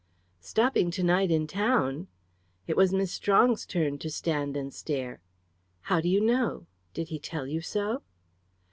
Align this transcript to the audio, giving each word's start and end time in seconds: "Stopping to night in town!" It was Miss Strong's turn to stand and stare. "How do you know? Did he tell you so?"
"Stopping 0.39 0.89
to 0.89 1.03
night 1.03 1.29
in 1.29 1.45
town!" 1.45 2.07
It 2.65 2.75
was 2.75 2.91
Miss 2.91 3.11
Strong's 3.11 3.67
turn 3.67 3.99
to 3.99 4.09
stand 4.09 4.57
and 4.57 4.73
stare. 4.73 5.21
"How 5.93 6.01
do 6.01 6.09
you 6.09 6.19
know? 6.19 6.65
Did 6.95 7.09
he 7.09 7.19
tell 7.19 7.45
you 7.45 7.61
so?" 7.61 8.01